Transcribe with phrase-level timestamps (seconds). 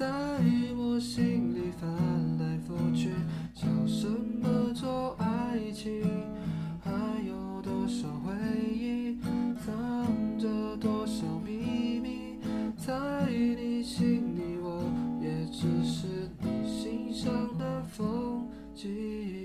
[0.00, 0.06] 在
[0.78, 1.86] 我心里翻
[2.38, 3.10] 来覆去，
[3.52, 6.02] 像什么做爱情，
[6.82, 6.90] 还
[7.28, 8.32] 有多少回
[8.72, 9.18] 忆，
[9.58, 12.38] 藏着多少秘密，
[12.78, 12.94] 在
[13.28, 14.82] 你心里，我
[15.20, 19.39] 也只是你欣赏的风景。